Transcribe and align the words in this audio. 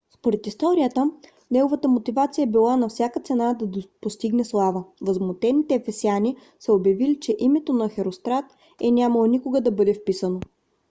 според 0.13 0.47
историята 0.47 1.11
неговата 1.51 1.87
мотивация 1.87 2.43
е 2.43 2.51
била 2.51 2.77
на 2.77 2.87
всяка 2.89 3.19
цена 3.19 3.53
да 3.53 3.69
постигне 4.01 4.43
слава. 4.45 4.83
възмутените 5.01 5.75
ефесяни 5.75 6.37
са 6.59 6.73
обявили 6.73 7.19
че 7.19 7.35
името 7.39 7.73
на 7.73 7.89
херострат 7.89 8.45
е 8.83 8.91
нямало 8.91 9.25
никога 9.25 9.61
да 9.61 9.71
бъде 9.71 9.93
вписано 9.93 10.39